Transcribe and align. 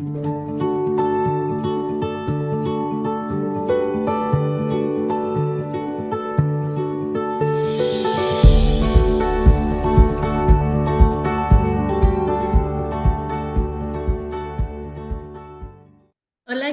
Hola, 0.00 0.16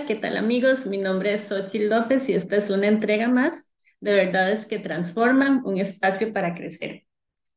¿qué 0.07 0.15
tal 0.15 0.37
amigos? 0.37 0.87
Mi 0.87 0.97
nombre 0.97 1.33
es 1.33 1.49
Xochitl 1.49 1.89
López 1.89 2.29
y 2.29 2.33
esta 2.33 2.55
es 2.55 2.69
una 2.69 2.87
entrega 2.87 3.27
más 3.27 3.69
de 3.99 4.13
verdades 4.13 4.65
que 4.65 4.79
transforman 4.79 5.63
un 5.65 5.79
espacio 5.79 6.31
para 6.31 6.55
crecer. 6.55 7.06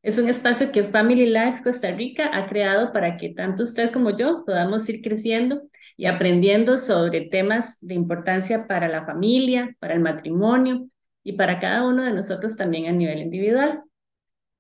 Es 0.03 0.19
un 0.19 0.31
espacio 0.31 0.73
que 0.73 0.85
Family 0.85 1.27
Life 1.27 1.61
Costa 1.63 1.91
Rica 1.91 2.31
ha 2.33 2.49
creado 2.49 2.91
para 2.93 3.19
que 3.19 3.35
tanto 3.35 3.65
usted 3.65 3.93
como 3.93 4.17
yo 4.17 4.45
podamos 4.47 4.89
ir 4.89 5.03
creciendo 5.03 5.63
y 5.97 6.07
aprendiendo 6.07 6.79
sobre 6.79 7.23
temas 7.23 7.79
de 7.83 7.95
importancia 7.95 8.67
para 8.67 8.89
la 8.89 9.05
familia, 9.05 9.77
para 9.79 9.93
el 9.93 10.01
matrimonio 10.01 10.89
y 11.23 11.35
para 11.35 11.61
cada 11.61 11.87
uno 11.87 12.03
de 12.03 12.13
nosotros 12.13 12.57
también 12.57 12.87
a 12.87 12.93
nivel 12.93 13.19
individual. 13.19 13.83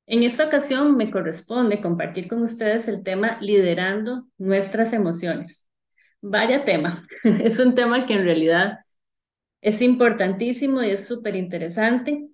En 0.06 0.24
esta 0.24 0.44
ocasión 0.44 0.96
me 0.96 1.10
corresponde 1.10 1.80
compartir 1.80 2.28
con 2.28 2.42
ustedes 2.42 2.86
el 2.86 3.02
tema 3.02 3.38
liderando 3.40 4.26
nuestras 4.36 4.92
emociones. 4.92 5.66
Vaya 6.20 6.66
tema, 6.66 7.06
es 7.24 7.58
un 7.58 7.74
tema 7.74 8.04
que 8.04 8.12
en 8.12 8.24
realidad 8.24 8.80
es 9.62 9.80
importantísimo 9.80 10.82
y 10.82 10.90
es 10.90 11.06
súper 11.06 11.34
interesante 11.34 12.28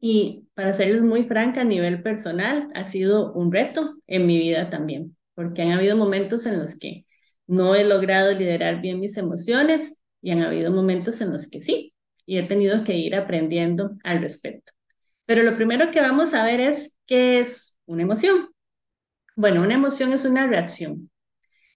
y 0.00 0.46
para 0.54 0.72
serles 0.72 1.02
muy 1.02 1.24
franca, 1.24 1.62
a 1.62 1.64
nivel 1.64 2.02
personal, 2.02 2.68
ha 2.74 2.84
sido 2.84 3.32
un 3.32 3.52
reto 3.52 3.96
en 4.06 4.26
mi 4.26 4.38
vida 4.38 4.70
también, 4.70 5.16
porque 5.34 5.62
han 5.62 5.72
habido 5.72 5.96
momentos 5.96 6.46
en 6.46 6.58
los 6.58 6.78
que 6.78 7.04
no 7.46 7.74
he 7.74 7.84
logrado 7.84 8.32
liderar 8.32 8.80
bien 8.80 9.00
mis 9.00 9.16
emociones 9.16 10.00
y 10.20 10.30
han 10.30 10.42
habido 10.42 10.70
momentos 10.70 11.20
en 11.20 11.32
los 11.32 11.48
que 11.48 11.60
sí, 11.60 11.94
y 12.26 12.38
he 12.38 12.42
tenido 12.44 12.84
que 12.84 12.96
ir 12.96 13.14
aprendiendo 13.16 13.96
al 14.04 14.20
respecto. 14.20 14.72
Pero 15.26 15.42
lo 15.42 15.56
primero 15.56 15.90
que 15.90 16.00
vamos 16.00 16.34
a 16.34 16.44
ver 16.44 16.60
es 16.60 16.96
qué 17.06 17.40
es 17.40 17.76
una 17.86 18.02
emoción. 18.02 18.48
Bueno, 19.36 19.62
una 19.62 19.74
emoción 19.74 20.12
es 20.12 20.24
una 20.24 20.46
reacción. 20.46 21.10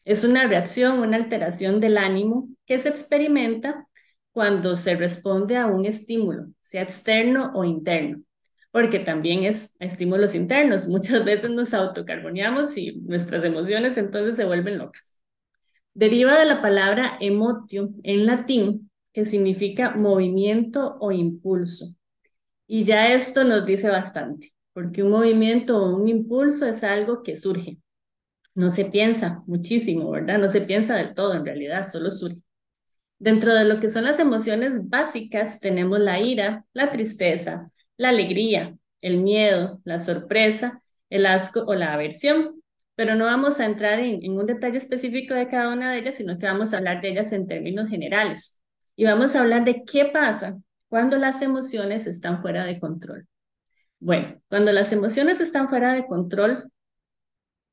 Es 0.04 0.24
una 0.24 0.46
reacción, 0.48 0.98
una 0.98 1.16
alteración 1.16 1.80
del 1.80 1.96
ánimo 1.96 2.48
que 2.66 2.78
se 2.78 2.88
experimenta 2.88 3.88
cuando 4.32 4.76
se 4.76 4.96
responde 4.96 5.56
a 5.56 5.66
un 5.66 5.84
estímulo, 5.84 6.46
sea 6.62 6.82
externo 6.82 7.52
o 7.54 7.64
interno, 7.64 8.22
porque 8.70 8.98
también 8.98 9.44
es 9.44 9.76
estímulos 9.78 10.34
internos. 10.34 10.86
Muchas 10.88 11.24
veces 11.24 11.50
nos 11.50 11.74
autocarboneamos 11.74 12.76
y 12.76 12.96
nuestras 13.00 13.44
emociones 13.44 13.98
entonces 13.98 14.36
se 14.36 14.44
vuelven 14.44 14.78
locas. 14.78 15.18
Deriva 15.94 16.38
de 16.38 16.46
la 16.46 16.62
palabra 16.62 17.18
emotio 17.20 17.90
en 18.02 18.26
latín, 18.26 18.90
que 19.12 19.26
significa 19.26 19.90
movimiento 19.90 20.96
o 21.00 21.12
impulso. 21.12 21.94
Y 22.66 22.84
ya 22.84 23.12
esto 23.12 23.44
nos 23.44 23.66
dice 23.66 23.90
bastante, 23.90 24.54
porque 24.72 25.02
un 25.02 25.10
movimiento 25.10 25.76
o 25.76 25.96
un 25.96 26.08
impulso 26.08 26.64
es 26.66 26.82
algo 26.82 27.22
que 27.22 27.36
surge. 27.36 27.78
No 28.54 28.70
se 28.70 28.86
piensa 28.86 29.42
muchísimo, 29.46 30.10
¿verdad? 30.10 30.38
No 30.38 30.48
se 30.48 30.62
piensa 30.62 30.96
del 30.96 31.14
todo 31.14 31.34
en 31.34 31.44
realidad, 31.44 31.86
solo 31.86 32.10
surge. 32.10 32.40
Dentro 33.22 33.54
de 33.54 33.64
lo 33.64 33.78
que 33.78 33.88
son 33.88 34.02
las 34.02 34.18
emociones 34.18 34.88
básicas 34.88 35.60
tenemos 35.60 36.00
la 36.00 36.18
ira, 36.18 36.64
la 36.72 36.90
tristeza, 36.90 37.70
la 37.96 38.08
alegría, 38.08 38.76
el 39.00 39.18
miedo, 39.18 39.80
la 39.84 40.00
sorpresa, 40.00 40.82
el 41.08 41.26
asco 41.26 41.60
o 41.60 41.72
la 41.74 41.92
aversión. 41.92 42.60
Pero 42.96 43.14
no 43.14 43.26
vamos 43.26 43.60
a 43.60 43.66
entrar 43.66 44.00
en, 44.00 44.36
un 44.36 44.46
detalle 44.46 44.76
específico 44.76 45.34
de 45.34 45.46
cada 45.46 45.72
una 45.72 45.92
de 45.92 46.00
ellas, 46.00 46.16
sino 46.16 46.36
que 46.36 46.46
vamos 46.46 46.74
a 46.74 46.78
hablar 46.78 47.00
de 47.00 47.10
ellas 47.10 47.32
en 47.32 47.46
términos 47.46 47.88
generales. 47.88 48.60
Y 48.96 49.04
vamos 49.04 49.36
a 49.36 49.42
hablar 49.42 49.64
de 49.64 49.84
qué 49.84 50.06
pasa 50.06 50.58
cuando 50.88 51.16
las 51.16 51.42
emociones 51.42 52.08
están 52.08 52.42
fuera 52.42 52.64
de 52.64 52.80
control. 52.80 53.28
Bueno, 54.00 54.42
cuando 54.48 54.72
las 54.72 54.92
emociones 54.92 55.40
están 55.40 55.68
fuera 55.68 55.94
de 55.94 56.08
control, 56.08 56.72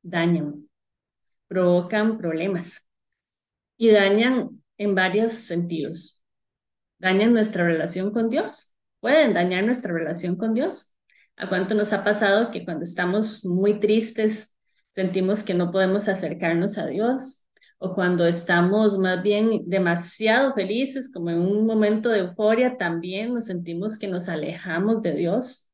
dañan, 0.03 0.69
provocan 1.47 2.19
problemas 2.19 2.85
y 3.77 3.89
dañan 3.89 4.58
en 4.79 4.95
varios 4.95 5.33
sentidos. 5.33 6.23
Dañan 6.97 7.33
nuestra 7.33 7.63
relación 7.63 8.11
con 8.11 8.29
Dios. 8.29 8.75
Pueden 8.99 9.33
dañar 9.33 9.63
nuestra 9.63 9.93
relación 9.93 10.35
con 10.35 10.55
Dios. 10.55 10.95
¿A 11.37 11.47
cuánto 11.47 11.75
nos 11.75 11.93
ha 11.93 12.03
pasado 12.03 12.49
que 12.51 12.65
cuando 12.65 12.83
estamos 12.83 13.45
muy 13.45 13.79
tristes 13.79 14.57
sentimos 14.89 15.43
que 15.43 15.53
no 15.53 15.71
podemos 15.71 16.07
acercarnos 16.07 16.77
a 16.77 16.87
Dios? 16.87 17.45
O 17.77 17.93
cuando 17.93 18.25
estamos 18.25 18.97
más 18.97 19.21
bien 19.21 19.63
demasiado 19.69 20.53
felices, 20.53 21.13
como 21.13 21.29
en 21.29 21.39
un 21.39 21.65
momento 21.65 22.09
de 22.09 22.19
euforia, 22.19 22.77
también 22.77 23.33
nos 23.33 23.45
sentimos 23.45 23.97
que 23.97 24.07
nos 24.07 24.27
alejamos 24.27 25.01
de 25.01 25.13
Dios. 25.13 25.71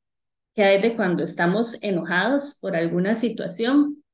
¿Qué 0.54 0.64
hay 0.64 0.82
de 0.82 0.96
cuando 0.96 1.24
estamos 1.24 1.82
enojados 1.82 2.60
por 2.62 2.76
alguna 2.76 3.16
situación? 3.16 4.05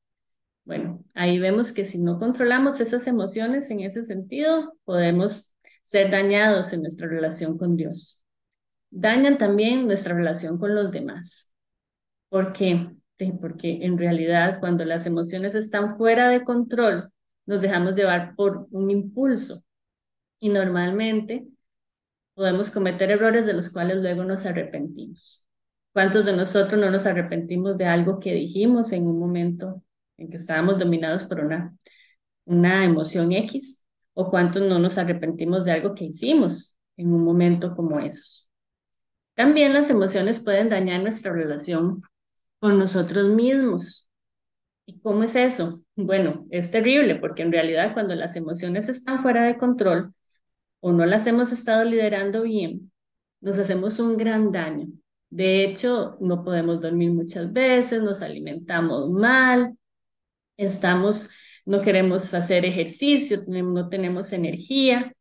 Bueno, 0.63 1.03
ahí 1.13 1.39
vemos 1.39 1.73
que 1.73 1.85
si 1.85 2.01
no 2.01 2.19
controlamos 2.19 2.79
esas 2.79 3.07
emociones 3.07 3.69
en 3.71 3.81
ese 3.81 4.03
sentido, 4.03 4.73
podemos 4.85 5.55
ser 5.83 6.11
dañados 6.11 6.71
en 6.73 6.81
nuestra 6.81 7.07
relación 7.07 7.57
con 7.57 7.75
Dios. 7.75 8.23
Dañan 8.91 9.37
también 9.37 9.87
nuestra 9.87 10.15
relación 10.15 10.57
con 10.57 10.75
los 10.75 10.91
demás. 10.91 11.53
¿Por 12.29 12.53
qué? 12.53 12.91
Porque 13.39 13.85
en 13.85 13.97
realidad 13.97 14.59
cuando 14.59 14.83
las 14.85 15.05
emociones 15.05 15.53
están 15.55 15.97
fuera 15.97 16.29
de 16.29 16.43
control, 16.43 17.11
nos 17.45 17.61
dejamos 17.61 17.95
llevar 17.95 18.35
por 18.35 18.67
un 18.71 18.89
impulso 18.89 19.63
y 20.39 20.49
normalmente 20.49 21.47
podemos 22.33 22.71
cometer 22.71 23.11
errores 23.11 23.45
de 23.45 23.53
los 23.53 23.71
cuales 23.71 23.97
luego 23.97 24.23
nos 24.23 24.45
arrepentimos. 24.45 25.45
¿Cuántos 25.93 26.25
de 26.25 26.35
nosotros 26.35 26.79
no 26.79 26.89
nos 26.89 27.05
arrepentimos 27.05 27.77
de 27.77 27.85
algo 27.85 28.19
que 28.19 28.33
dijimos 28.33 28.91
en 28.93 29.07
un 29.07 29.19
momento 29.19 29.83
en 30.21 30.29
que 30.29 30.37
estábamos 30.37 30.79
dominados 30.79 31.23
por 31.23 31.39
una, 31.39 31.75
una 32.45 32.85
emoción 32.85 33.31
X, 33.31 33.85
o 34.13 34.29
cuántos 34.29 34.61
no 34.61 34.79
nos 34.79 34.97
arrepentimos 34.97 35.65
de 35.65 35.71
algo 35.71 35.95
que 35.95 36.05
hicimos 36.05 36.77
en 36.97 37.13
un 37.13 37.23
momento 37.23 37.75
como 37.75 37.99
esos. 37.99 38.51
También 39.35 39.73
las 39.73 39.89
emociones 39.89 40.43
pueden 40.43 40.69
dañar 40.69 41.01
nuestra 41.01 41.31
relación 41.31 42.01
con 42.59 42.77
nosotros 42.77 43.29
mismos. 43.29 44.09
¿Y 44.85 44.99
cómo 44.99 45.23
es 45.23 45.35
eso? 45.35 45.83
Bueno, 45.95 46.45
es 46.49 46.69
terrible 46.69 47.15
porque 47.15 47.41
en 47.43 47.51
realidad 47.51 47.93
cuando 47.93 48.13
las 48.15 48.35
emociones 48.35 48.89
están 48.89 49.21
fuera 49.21 49.43
de 49.43 49.57
control 49.57 50.13
o 50.81 50.91
no 50.91 51.05
las 51.05 51.25
hemos 51.27 51.51
estado 51.51 51.83
liderando 51.83 52.43
bien, 52.43 52.91
nos 53.39 53.57
hacemos 53.57 53.99
un 53.99 54.17
gran 54.17 54.51
daño. 54.51 54.87
De 55.29 55.63
hecho, 55.63 56.17
no 56.19 56.43
podemos 56.43 56.81
dormir 56.81 57.11
muchas 57.11 57.51
veces, 57.53 58.03
nos 58.03 58.21
alimentamos 58.21 59.09
mal, 59.09 59.77
estamos, 60.65 61.31
no 61.65 61.81
queremos 61.81 62.33
hacer 62.33 62.65
ejercicio, 62.65 63.39
no 63.47 63.89
tenemos 63.89 64.33
energía, 64.33 65.13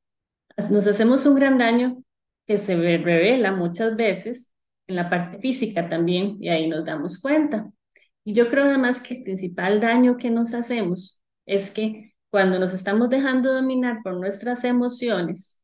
nos 0.70 0.86
hacemos 0.86 1.24
un 1.26 1.34
gran 1.34 1.58
daño 1.58 2.02
que 2.46 2.58
se 2.58 2.76
revela 2.76 3.52
muchas 3.52 3.96
veces 3.96 4.52
en 4.86 4.96
la 4.96 5.08
parte 5.08 5.38
física 5.38 5.88
también 5.88 6.36
y 6.40 6.48
ahí 6.48 6.68
nos 6.68 6.84
damos 6.84 7.20
cuenta. 7.20 7.70
Y 8.24 8.34
yo 8.34 8.48
creo 8.48 8.64
además 8.64 9.00
que 9.00 9.14
el 9.14 9.22
principal 9.22 9.80
daño 9.80 10.16
que 10.16 10.30
nos 10.30 10.52
hacemos 10.54 11.22
es 11.46 11.70
que 11.70 12.14
cuando 12.30 12.58
nos 12.58 12.72
estamos 12.72 13.08
dejando 13.10 13.52
dominar 13.52 14.00
por 14.02 14.14
nuestras 14.14 14.64
emociones, 14.64 15.62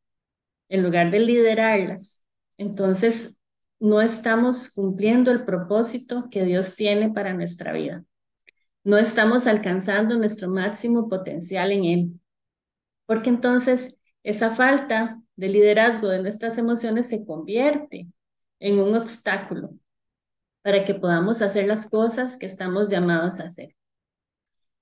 en 0.68 0.82
lugar 0.82 1.10
de 1.10 1.20
liderarlas, 1.20 2.22
entonces 2.58 3.36
no 3.78 4.00
estamos 4.00 4.72
cumpliendo 4.72 5.30
el 5.30 5.44
propósito 5.44 6.28
que 6.30 6.44
Dios 6.44 6.74
tiene 6.74 7.10
para 7.10 7.34
nuestra 7.34 7.72
vida 7.72 8.04
no 8.86 8.98
estamos 8.98 9.48
alcanzando 9.48 10.16
nuestro 10.16 10.48
máximo 10.48 11.08
potencial 11.08 11.72
en 11.72 11.84
él. 11.86 12.20
Porque 13.04 13.30
entonces 13.30 13.96
esa 14.22 14.54
falta 14.54 15.20
de 15.34 15.48
liderazgo 15.48 16.06
de 16.06 16.22
nuestras 16.22 16.56
emociones 16.56 17.08
se 17.08 17.26
convierte 17.26 18.06
en 18.60 18.78
un 18.78 18.94
obstáculo 18.94 19.70
para 20.62 20.84
que 20.84 20.94
podamos 20.94 21.42
hacer 21.42 21.66
las 21.66 21.90
cosas 21.90 22.36
que 22.36 22.46
estamos 22.46 22.88
llamados 22.88 23.40
a 23.40 23.46
hacer. 23.46 23.74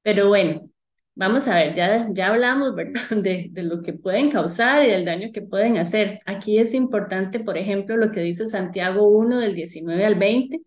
Pero 0.02 0.28
bueno, 0.28 0.68
vamos 1.14 1.48
a 1.48 1.54
ver, 1.54 1.74
ya, 1.74 2.06
ya 2.12 2.28
hablamos. 2.28 2.74
De, 3.10 3.48
de 3.52 3.62
lo 3.62 3.80
que 3.80 3.94
pueden 3.94 4.30
causar 4.30 4.84
y 4.84 4.90
del 4.90 5.06
daño 5.06 5.30
que 5.32 5.40
pueden 5.40 5.78
hacer. 5.78 6.20
Aquí 6.26 6.58
es 6.58 6.74
importante, 6.74 7.40
por 7.40 7.56
ejemplo, 7.56 7.96
lo 7.96 8.12
que 8.12 8.20
dice 8.20 8.48
Santiago 8.48 9.08
1 9.08 9.38
del 9.38 9.54
19 9.54 10.04
al 10.04 10.16
20, 10.16 10.60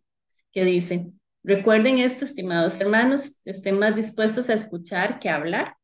que 0.52 0.66
dice, 0.66 1.12
Recuerden 1.48 2.00
esto, 2.00 2.26
estimados 2.26 2.82
hermanos, 2.82 3.40
estén 3.46 3.80
más 3.80 3.96
dispuestos 3.96 4.50
a 4.50 4.54
escuchar 4.54 5.18
que 5.18 5.30
a 5.30 5.36
hablar. 5.36 5.78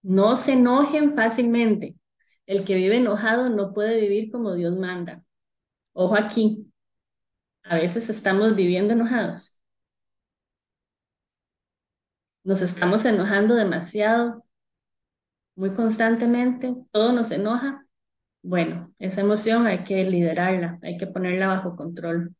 No 0.00 0.36
se 0.36 0.54
enojen 0.54 1.14
fácilmente. 1.14 1.96
El 2.46 2.64
que 2.64 2.76
vive 2.76 2.96
enojado 2.96 3.50
no 3.50 3.74
puede 3.74 4.00
vivir 4.00 4.32
como 4.32 4.54
Dios 4.54 4.74
manda. 4.78 5.22
Ojo 5.92 6.16
aquí, 6.16 6.72
a 7.62 7.76
veces 7.76 8.08
estamos 8.08 8.56
viviendo 8.56 8.94
enojados. 8.94 9.60
Nos 12.42 12.62
estamos 12.62 13.04
enojando 13.04 13.56
demasiado, 13.56 14.46
muy 15.56 15.74
constantemente, 15.74 16.74
todo 16.90 17.12
nos 17.12 17.30
enoja, 17.32 17.86
bueno, 18.40 18.94
esa 18.98 19.20
emoción 19.20 19.66
hay 19.66 19.84
que 19.84 20.02
liderarla, 20.04 20.78
hay 20.80 20.96
que 20.96 21.06
ponerla 21.06 21.48
bajo 21.48 21.76
control. 21.76 22.34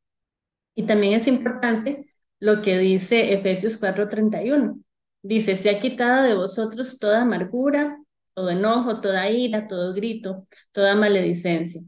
Y 0.75 0.85
también 0.85 1.13
es 1.13 1.27
importante 1.27 2.10
lo 2.41 2.63
que 2.63 2.79
dice 2.79 3.33
Efesios 3.35 3.79
4:31. 3.79 4.83
Dice, 5.23 5.57
se 5.57 5.71
ha 5.71 5.79
quitado 5.79 6.25
de 6.25 6.35
vosotros 6.35 6.99
toda 6.99 7.23
amargura, 7.23 7.99
todo 8.35 8.51
enojo, 8.51 9.01
toda 9.01 9.31
ira, 9.31 9.69
todo 9.69 9.93
grito, 9.93 10.47
toda 10.73 10.95
maledicencia. 10.97 11.83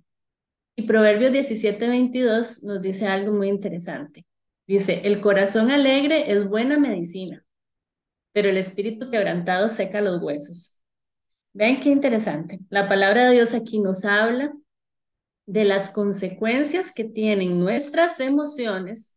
Y 0.76 0.82
Proverbios 0.82 1.32
17:22 1.32 2.62
nos 2.64 2.82
dice 2.82 3.06
algo 3.06 3.32
muy 3.32 3.48
interesante. 3.48 4.26
Dice, 4.66 5.00
el 5.04 5.20
corazón 5.20 5.70
alegre 5.70 6.30
es 6.30 6.48
buena 6.48 6.78
medicina, 6.78 7.44
pero 8.32 8.50
el 8.50 8.58
espíritu 8.58 9.10
quebrantado 9.10 9.68
seca 9.68 10.00
los 10.00 10.22
huesos. 10.22 10.80
Ven 11.54 11.80
qué 11.80 11.90
interesante. 11.90 12.60
La 12.70 12.88
palabra 12.88 13.26
de 13.26 13.34
Dios 13.34 13.54
aquí 13.54 13.80
nos 13.80 14.04
habla 14.04 14.52
de 15.46 15.64
las 15.64 15.90
consecuencias 15.90 16.92
que 16.92 17.04
tienen 17.04 17.58
nuestras 17.58 18.20
emociones 18.20 19.16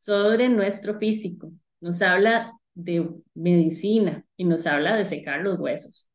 sobre 0.00 0.48
nuestro 0.48 0.98
físico. 0.98 1.52
Nos 1.82 2.00
habla 2.00 2.58
de 2.72 3.06
medicina 3.34 4.24
y 4.34 4.44
nos 4.44 4.66
habla 4.66 4.96
de 4.96 5.04
secar 5.04 5.42
los 5.42 5.58
huesos. 5.58 6.08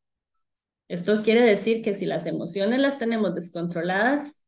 Esto 0.88 1.22
quiere 1.22 1.42
decir 1.42 1.84
que 1.84 1.94
si 1.94 2.04
las 2.04 2.26
emociones 2.26 2.80
las 2.80 2.98
tenemos 2.98 3.32
descontroladas, 3.36 4.42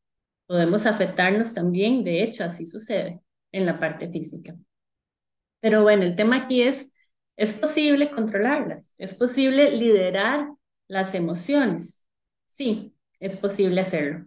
podemos 0.46 0.86
afectarnos 0.86 1.54
también. 1.54 2.02
De 2.02 2.24
hecho, 2.24 2.42
así 2.42 2.66
sucede 2.66 3.20
en 3.52 3.64
la 3.64 3.78
parte 3.78 4.10
física. 4.10 4.56
Pero 5.60 5.84
bueno, 5.84 6.02
el 6.02 6.16
tema 6.16 6.44
aquí 6.44 6.62
es, 6.62 6.92
es 7.36 7.52
posible 7.52 8.10
controlarlas, 8.10 8.92
es 8.98 9.14
posible 9.14 9.70
liderar 9.70 10.48
las 10.88 11.14
emociones. 11.14 12.04
Sí, 12.48 12.92
es 13.20 13.36
posible 13.36 13.82
hacerlo. 13.82 14.26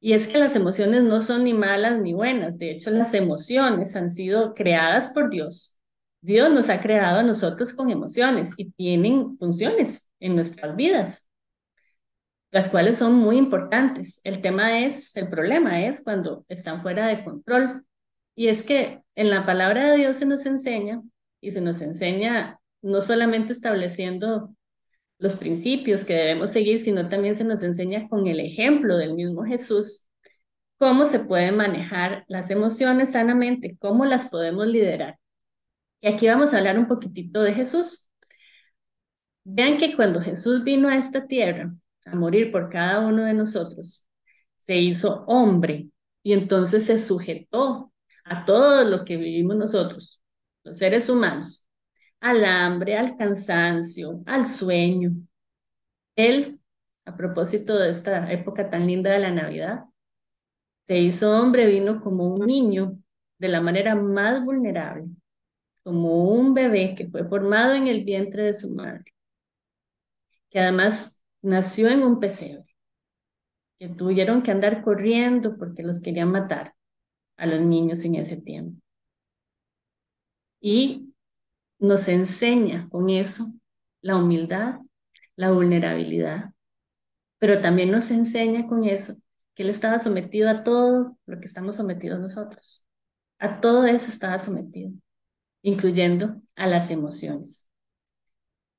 Y 0.00 0.12
es 0.12 0.28
que 0.28 0.38
las 0.38 0.54
emociones 0.54 1.02
no 1.02 1.20
son 1.20 1.44
ni 1.44 1.54
malas 1.54 2.00
ni 2.00 2.12
buenas. 2.12 2.58
De 2.58 2.70
hecho, 2.70 2.90
las 2.90 3.14
emociones 3.14 3.96
han 3.96 4.10
sido 4.10 4.54
creadas 4.54 5.08
por 5.08 5.30
Dios. 5.30 5.76
Dios 6.20 6.50
nos 6.50 6.68
ha 6.70 6.80
creado 6.80 7.18
a 7.20 7.22
nosotros 7.22 7.72
con 7.72 7.90
emociones 7.90 8.52
y 8.56 8.70
tienen 8.72 9.36
funciones 9.38 10.10
en 10.20 10.34
nuestras 10.34 10.74
vidas, 10.76 11.28
las 12.50 12.68
cuales 12.68 12.98
son 12.98 13.14
muy 13.14 13.36
importantes. 13.36 14.20
El 14.24 14.40
tema 14.40 14.80
es, 14.80 15.16
el 15.16 15.28
problema 15.28 15.84
es 15.84 16.02
cuando 16.02 16.44
están 16.48 16.82
fuera 16.82 17.06
de 17.06 17.24
control. 17.24 17.84
Y 18.34 18.48
es 18.48 18.62
que 18.62 19.02
en 19.16 19.30
la 19.30 19.44
palabra 19.46 19.90
de 19.90 19.96
Dios 19.96 20.16
se 20.16 20.26
nos 20.26 20.46
enseña 20.46 21.02
y 21.40 21.50
se 21.50 21.60
nos 21.60 21.80
enseña 21.82 22.60
no 22.82 23.00
solamente 23.00 23.52
estableciendo 23.52 24.54
los 25.18 25.36
principios 25.36 26.04
que 26.04 26.14
debemos 26.14 26.50
seguir, 26.50 26.78
sino 26.78 27.08
también 27.08 27.34
se 27.34 27.44
nos 27.44 27.62
enseña 27.62 28.08
con 28.08 28.26
el 28.26 28.40
ejemplo 28.40 28.96
del 28.96 29.14
mismo 29.14 29.44
Jesús 29.44 30.08
cómo 30.78 31.06
se 31.06 31.20
pueden 31.20 31.56
manejar 31.56 32.24
las 32.28 32.50
emociones 32.50 33.12
sanamente, 33.12 33.76
cómo 33.80 34.04
las 34.04 34.30
podemos 34.30 34.66
liderar. 34.66 35.18
Y 36.00 36.08
aquí 36.08 36.28
vamos 36.28 36.54
a 36.54 36.58
hablar 36.58 36.78
un 36.78 36.86
poquitito 36.86 37.42
de 37.42 37.52
Jesús. 37.52 38.08
Vean 39.44 39.76
que 39.78 39.96
cuando 39.96 40.20
Jesús 40.20 40.62
vino 40.64 40.88
a 40.88 40.96
esta 40.96 41.26
tierra 41.26 41.74
a 42.04 42.14
morir 42.14 42.52
por 42.52 42.70
cada 42.70 43.06
uno 43.06 43.24
de 43.24 43.34
nosotros, 43.34 44.06
se 44.58 44.76
hizo 44.78 45.24
hombre 45.26 45.88
y 46.22 46.32
entonces 46.32 46.86
se 46.86 46.98
sujetó 46.98 47.92
a 48.24 48.44
todo 48.44 48.84
lo 48.84 49.04
que 49.04 49.16
vivimos 49.16 49.56
nosotros, 49.56 50.22
los 50.64 50.78
seres 50.78 51.08
humanos, 51.08 51.64
al 52.20 52.44
hambre, 52.44 52.96
al 52.96 53.16
cansancio, 53.16 54.22
al 54.26 54.46
sueño. 54.46 55.12
Él, 56.16 56.60
a 57.04 57.16
propósito 57.16 57.78
de 57.78 57.90
esta 57.90 58.30
época 58.32 58.70
tan 58.70 58.86
linda 58.86 59.10
de 59.12 59.20
la 59.20 59.30
Navidad, 59.30 59.84
se 60.82 60.98
hizo 60.98 61.38
hombre, 61.38 61.66
vino 61.66 62.00
como 62.00 62.26
un 62.34 62.46
niño 62.46 62.98
de 63.38 63.48
la 63.48 63.60
manera 63.60 63.94
más 63.94 64.44
vulnerable, 64.44 65.06
como 65.82 66.30
un 66.30 66.54
bebé 66.54 66.94
que 66.96 67.08
fue 67.08 67.28
formado 67.28 67.74
en 67.74 67.88
el 67.88 68.04
vientre 68.04 68.42
de 68.44 68.52
su 68.52 68.74
madre, 68.74 69.12
que 70.50 70.58
además 70.60 71.22
nació 71.42 71.88
en 71.88 72.02
un 72.02 72.18
pesebre, 72.20 72.74
que 73.78 73.88
tuvieron 73.88 74.42
que 74.42 74.50
andar 74.50 74.82
corriendo 74.82 75.56
porque 75.56 75.82
los 75.82 76.00
querían 76.00 76.30
matar 76.32 76.74
a 77.36 77.46
los 77.46 77.60
niños 77.60 78.04
en 78.04 78.16
ese 78.16 78.36
tiempo. 78.36 78.80
Y 80.60 81.07
nos 81.78 82.08
enseña 82.08 82.88
con 82.88 83.10
eso 83.10 83.52
la 84.00 84.16
humildad, 84.16 84.80
la 85.36 85.50
vulnerabilidad, 85.50 86.52
pero 87.38 87.60
también 87.60 87.90
nos 87.90 88.10
enseña 88.10 88.66
con 88.66 88.84
eso 88.84 89.14
que 89.54 89.62
Él 89.64 89.70
estaba 89.70 89.98
sometido 89.98 90.48
a 90.48 90.64
todo 90.64 91.18
lo 91.26 91.40
que 91.40 91.46
estamos 91.46 91.76
sometidos 91.76 92.20
nosotros. 92.20 92.86
A 93.38 93.60
todo 93.60 93.86
eso 93.86 94.08
estaba 94.08 94.38
sometido, 94.38 94.92
incluyendo 95.62 96.40
a 96.56 96.66
las 96.66 96.90
emociones. 96.90 97.68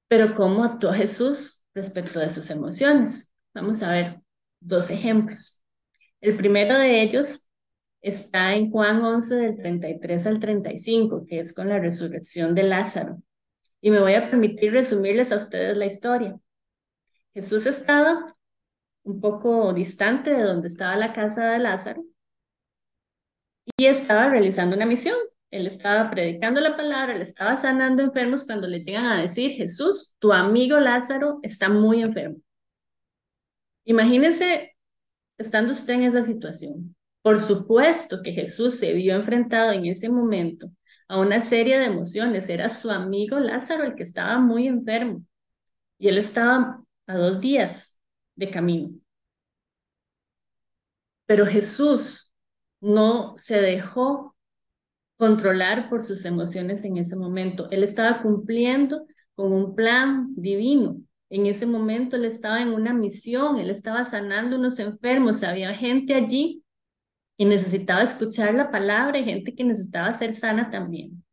Pero 0.08 0.36
¿cómo 0.36 0.64
actuó 0.64 0.94
Jesús 0.94 1.64
respecto 1.74 2.20
de 2.20 2.30
sus 2.30 2.50
emociones? 2.50 3.34
Vamos 3.54 3.84
a 3.84 3.92
ver 3.92 4.22
dos 4.60 4.90
ejemplos. 4.90 5.64
El 6.22 6.38
primero 6.38 6.78
de 6.78 7.02
ellos 7.02 7.49
está 8.02 8.56
en 8.56 8.72
Juan 8.72 9.04
11 9.04 9.36
del 9.36 9.58
33 9.58 10.28
al 10.28 10.40
35, 10.40 11.26
que 11.28 11.40
es 11.40 11.54
con 11.54 11.70
la 11.70 11.80
resurrección 11.80 12.56
de 12.56 12.64
Lázaro. 12.64 13.22
Y 13.82 13.92
me 13.92 14.00
voy 14.00 14.14
a 14.14 14.30
permitir 14.30 14.74
resumirles 14.74 15.32
a 15.32 15.38
ustedes 15.38 15.78
la 15.78 15.86
historia. 15.86 16.40
Jesús 17.34 17.66
estaba 17.66 18.26
un 19.04 19.22
poco 19.22 19.74
distante 19.74 20.34
de 20.34 20.44
donde 20.44 20.68
estaba 20.68 20.96
la 20.96 21.14
casa 21.14 21.52
de 21.52 21.60
Lázaro 21.60 22.04
y 23.78 23.86
estaba 23.86 24.30
realizando 24.30 24.76
una 24.76 24.86
misión. 24.86 25.16
Él 25.52 25.66
estaba 25.66 26.12
predicando 26.12 26.62
la 26.62 26.78
palabra, 26.78 27.16
él 27.16 27.22
estaba 27.22 27.58
sanando 27.58 28.04
enfermos 28.04 28.46
cuando 28.46 28.68
le 28.68 28.82
llegan 28.82 29.06
a 29.06 29.22
decir, 29.22 29.52
Jesús, 29.52 30.16
tu 30.20 30.32
amigo 30.32 30.80
Lázaro 30.80 31.40
está 31.42 31.70
muy 31.70 32.04
enfermo. 32.04 32.38
Imagínense 33.86 34.76
estando 35.38 35.72
usted 35.72 35.96
en 35.96 36.04
esa 36.04 36.24
situación. 36.24 36.96
Por 37.22 37.40
supuesto 37.40 38.22
que 38.24 38.32
Jesús 38.32 38.80
se 38.80 38.94
vio 38.94 39.16
enfrentado 39.16 39.72
en 39.72 39.86
ese 39.86 40.10
momento 40.10 40.72
a 41.08 41.20
una 41.20 41.42
serie 41.42 41.78
de 41.80 41.86
emociones. 41.86 42.50
Era 42.50 42.70
su 42.70 42.90
amigo 42.92 43.40
Lázaro 43.40 43.84
el 43.84 43.96
que 43.96 44.04
estaba 44.04 44.40
muy 44.40 44.68
enfermo 44.68 45.24
y 45.98 46.08
él 46.08 46.18
estaba 46.18 46.82
a 47.08 47.18
dos 47.18 47.42
días 47.42 48.00
de 48.36 48.50
camino. 48.50 48.92
Pero 51.26 51.46
Jesús 51.46 52.32
no 52.82 53.36
se 53.38 53.62
dejó 53.62 54.36
controlar 55.18 55.90
por 55.90 56.02
sus 56.02 56.24
emociones 56.26 56.86
en 56.86 56.98
ese 56.98 57.16
momento. 57.16 57.70
Él 57.72 57.84
estaba 57.84 58.22
cumpliendo 58.22 59.06
con 59.36 59.52
un 59.52 59.76
plan 59.76 60.34
divino. 60.36 60.98
En 61.30 61.46
ese 61.46 61.66
momento 61.66 62.16
él 62.16 62.26
estaba 62.26 62.62
en 62.62 62.70
una 62.70 62.94
misión, 62.94 63.58
él 63.58 63.70
estaba 63.70 64.06
sanando 64.06 64.56
unos 64.56 64.80
enfermos, 64.80 65.44
había 65.44 65.74
gente 65.74 66.16
allí 66.16 66.64
y 67.40 67.46
necesitaba 67.46 68.04
escuchar 68.04 68.54
la 68.54 68.70
palabra 68.70 69.18
y 69.18 69.24
gente 69.24 69.56
que 69.56 69.64
necesitaba 69.64 70.12
ser 70.12 70.34
sana 70.34 70.70
también. 70.70 71.24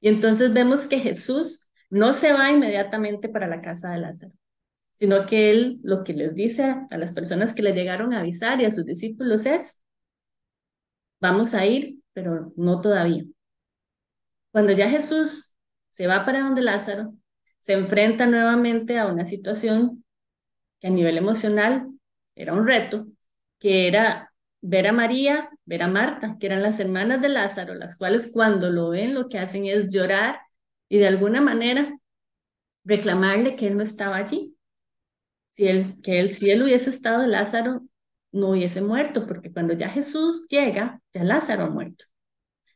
Y 0.00 0.08
entonces 0.08 0.50
vemos 0.54 0.86
que 0.86 0.98
Jesús 0.98 1.68
no 1.90 2.14
se 2.14 2.32
va 2.32 2.50
inmediatamente 2.50 3.28
para 3.28 3.46
la 3.46 3.60
casa 3.60 3.90
de 3.90 3.98
Lázaro, 3.98 4.32
sino 4.94 5.26
que 5.26 5.50
él 5.50 5.78
lo 5.82 6.04
que 6.04 6.14
les 6.14 6.34
dice 6.34 6.76
a 6.90 6.96
las 6.96 7.12
personas 7.12 7.52
que 7.52 7.62
le 7.62 7.74
llegaron 7.74 8.14
a 8.14 8.20
avisar 8.20 8.62
y 8.62 8.64
a 8.64 8.70
sus 8.70 8.86
discípulos 8.86 9.44
es, 9.44 9.82
vamos 11.20 11.52
a 11.52 11.66
ir, 11.66 11.98
pero 12.14 12.54
no 12.56 12.80
todavía. 12.80 13.24
Cuando 14.52 14.72
ya 14.72 14.88
Jesús 14.88 15.54
se 15.90 16.06
va 16.06 16.24
para 16.24 16.40
donde 16.40 16.62
Lázaro, 16.62 17.12
se 17.60 17.74
enfrenta 17.74 18.24
nuevamente 18.24 18.98
a 18.98 19.04
una 19.06 19.26
situación 19.26 20.02
que 20.80 20.86
a 20.86 20.90
nivel 20.90 21.18
emocional 21.18 21.90
era 22.34 22.54
un 22.54 22.66
reto, 22.66 23.06
que 23.58 23.86
era 23.86 24.32
ver 24.68 24.88
a 24.88 24.92
María, 24.92 25.48
ver 25.64 25.82
a 25.82 25.88
Marta, 25.88 26.36
que 26.40 26.46
eran 26.46 26.62
las 26.62 26.80
hermanas 26.80 27.22
de 27.22 27.28
Lázaro, 27.28 27.74
las 27.74 27.96
cuales 27.96 28.30
cuando 28.32 28.70
lo 28.70 28.90
ven 28.90 29.14
lo 29.14 29.28
que 29.28 29.38
hacen 29.38 29.66
es 29.66 29.88
llorar 29.90 30.40
y 30.88 30.98
de 30.98 31.06
alguna 31.06 31.40
manera 31.40 31.96
reclamarle 32.84 33.54
que 33.54 33.68
él 33.68 33.76
no 33.76 33.84
estaba 33.84 34.16
allí. 34.16 34.56
Si 35.50 35.66
él, 35.68 35.96
que 36.02 36.18
él, 36.20 36.32
si 36.32 36.52
hubiese 36.60 36.90
estado, 36.90 37.26
Lázaro 37.26 37.82
no 38.32 38.50
hubiese 38.50 38.82
muerto, 38.82 39.26
porque 39.26 39.52
cuando 39.52 39.72
ya 39.74 39.88
Jesús 39.88 40.46
llega, 40.48 41.00
ya 41.14 41.24
Lázaro 41.24 41.64
ha 41.64 41.70
muerto. 41.70 42.04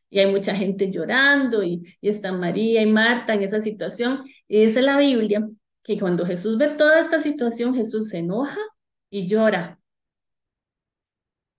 Y 0.09 0.19
hay 0.19 0.31
mucha 0.31 0.55
gente 0.55 0.91
llorando 0.91 1.63
y, 1.63 1.83
y 2.01 2.09
está 2.09 2.31
María 2.31 2.81
y 2.81 2.91
Marta 2.91 3.33
en 3.33 3.43
esa 3.43 3.61
situación. 3.61 4.23
Y 4.47 4.65
dice 4.65 4.81
la 4.81 4.97
Biblia 4.97 5.47
que 5.83 5.99
cuando 5.99 6.25
Jesús 6.25 6.57
ve 6.57 6.69
toda 6.69 7.01
esta 7.01 7.19
situación, 7.19 7.75
Jesús 7.75 8.09
se 8.09 8.19
enoja 8.19 8.57
y 9.09 9.27
llora 9.27 9.80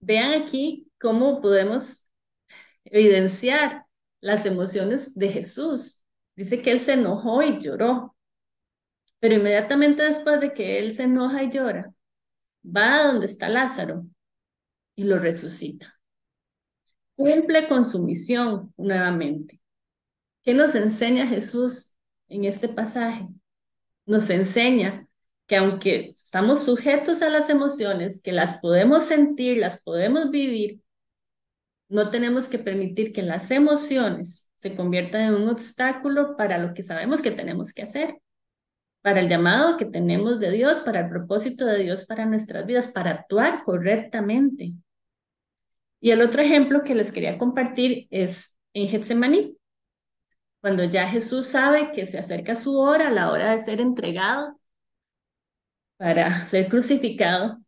Vean 0.02 0.42
aquí 0.42 0.90
cómo 1.00 1.40
podemos 1.40 2.09
evidenciar 2.85 3.87
las 4.21 4.47
emociones 4.47 5.14
de 5.14 5.28
Jesús. 5.28 6.04
Dice 6.35 6.61
que 6.61 6.73
él 6.73 6.80
se 6.80 6.94
enojó 6.94 7.40
y 7.42 7.61
lloró. 7.61 8.16
Pero 9.21 9.37
inmediatamente 9.37 10.02
después 10.02 10.40
de 10.40 10.52
que 10.52 10.80
él 10.80 10.92
se 10.97 11.04
enoja 11.04 11.44
y 11.44 11.50
llora, 11.50 11.94
va 12.64 12.97
a 12.97 13.06
donde 13.06 13.26
está 13.26 13.49
Lázaro 13.49 14.04
y 14.97 15.04
lo 15.04 15.21
resucita. 15.21 15.94
Cumple 17.14 17.68
con 17.68 17.85
su 17.85 18.04
misión 18.04 18.75
nuevamente. 18.76 19.61
¿Qué 20.42 20.52
nos 20.52 20.75
enseña 20.75 21.28
Jesús 21.28 21.97
en 22.26 22.44
este 22.44 22.68
pasaje? 22.68 23.28
Nos 24.04 24.28
enseña 24.30 25.06
que 25.52 25.59
aunque 25.59 26.06
estamos 26.06 26.64
sujetos 26.64 27.21
a 27.21 27.28
las 27.28 27.50
emociones, 27.50 28.23
que 28.23 28.32
las 28.32 28.59
podemos 28.62 29.02
sentir, 29.02 29.59
las 29.59 29.82
podemos 29.82 30.30
vivir, 30.30 30.80
no 31.90 32.09
tenemos 32.09 32.49
que 32.49 32.59
permitir 32.59 33.12
que 33.12 33.21
las 33.21 33.50
emociones 33.50 34.50
se 34.54 34.75
conviertan 34.75 35.21
en 35.21 35.35
un 35.35 35.50
obstáculo 35.50 36.38
para 36.38 36.56
lo 36.56 36.73
que 36.73 36.82
sabemos 36.82 37.21
que 37.21 37.32
tenemos 37.32 37.75
que 37.75 37.82
hacer, 37.82 38.16
para 39.02 39.21
el 39.21 39.28
llamado 39.28 39.76
que 39.76 39.85
tenemos 39.85 40.40
de 40.40 40.52
Dios, 40.52 40.80
para 40.80 41.00
el 41.00 41.11
propósito 41.11 41.66
de 41.66 41.82
Dios 41.82 42.06
para 42.06 42.25
nuestras 42.25 42.64
vidas, 42.64 42.88
para 42.88 43.11
actuar 43.11 43.62
correctamente. 43.62 44.73
Y 46.00 46.12
el 46.12 46.23
otro 46.23 46.40
ejemplo 46.40 46.82
que 46.82 46.94
les 46.94 47.12
quería 47.12 47.37
compartir 47.37 48.06
es 48.09 48.56
en 48.73 48.88
Getsemaní, 48.88 49.54
cuando 50.62 50.85
ya 50.85 51.06
Jesús 51.06 51.49
sabe 51.49 51.92
que 51.92 52.06
se 52.06 52.16
acerca 52.16 52.54
su 52.54 52.78
hora, 52.78 53.11
la 53.11 53.30
hora 53.30 53.52
de 53.52 53.59
ser 53.59 53.82
entregado 53.82 54.59
para 55.97 56.45
ser 56.47 56.69
crucificado, 56.69 57.59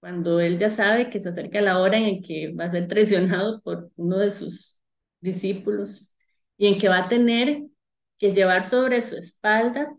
cuando 0.00 0.40
él 0.40 0.58
ya 0.58 0.70
sabe 0.70 1.10
que 1.10 1.20
se 1.20 1.28
acerca 1.28 1.60
la 1.60 1.78
hora 1.78 1.98
en 1.98 2.22
que 2.22 2.52
va 2.52 2.64
a 2.64 2.70
ser 2.70 2.88
traicionado 2.88 3.60
por 3.62 3.90
uno 3.96 4.18
de 4.18 4.30
sus 4.30 4.80
discípulos 5.20 6.12
y 6.56 6.66
en 6.66 6.78
que 6.78 6.88
va 6.88 7.04
a 7.04 7.08
tener 7.08 7.62
que 8.18 8.34
llevar 8.34 8.64
sobre 8.64 9.00
su 9.02 9.16
espalda 9.16 9.94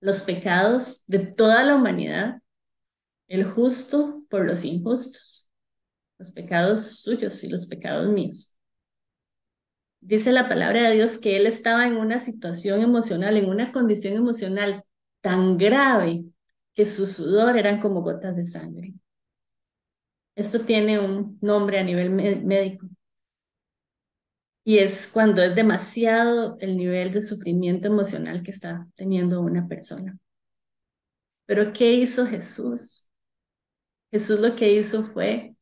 los 0.00 0.22
pecados 0.22 1.04
de 1.06 1.20
toda 1.20 1.64
la 1.64 1.76
humanidad, 1.76 2.42
el 3.28 3.44
justo 3.44 4.22
por 4.28 4.44
los 4.44 4.64
injustos 4.64 5.46
los 6.18 6.30
pecados 6.30 7.00
suyos 7.00 7.42
y 7.44 7.48
los 7.48 7.66
pecados 7.66 8.08
míos. 8.08 8.56
Dice 10.00 10.32
la 10.32 10.48
palabra 10.48 10.88
de 10.88 10.94
Dios 10.94 11.18
que 11.18 11.36
él 11.36 11.46
estaba 11.46 11.86
en 11.86 11.96
una 11.96 12.18
situación 12.18 12.80
emocional, 12.80 13.36
en 13.36 13.48
una 13.48 13.72
condición 13.72 14.16
emocional 14.16 14.84
tan 15.20 15.58
grave 15.58 16.24
que 16.76 16.84
su 16.84 17.06
sudor 17.06 17.56
eran 17.56 17.80
como 17.80 18.02
gotas 18.02 18.36
de 18.36 18.44
sangre. 18.44 18.92
Esto 20.36 20.60
tiene 20.60 21.00
un 21.00 21.38
nombre 21.40 21.78
a 21.78 21.82
nivel 21.82 22.10
médico. 22.10 22.86
Y 24.62 24.78
es 24.78 25.06
cuando 25.06 25.42
es 25.42 25.56
demasiado 25.56 26.58
el 26.60 26.76
nivel 26.76 27.12
de 27.12 27.22
sufrimiento 27.22 27.88
emocional 27.88 28.42
que 28.42 28.50
está 28.50 28.86
teniendo 28.94 29.40
una 29.40 29.66
persona. 29.66 30.18
Pero 31.46 31.72
¿qué 31.72 31.94
hizo 31.94 32.26
Jesús? 32.26 33.08
Jesús 34.10 34.38
lo 34.40 34.54
que 34.54 34.72
hizo 34.72 35.04
fue 35.04 35.56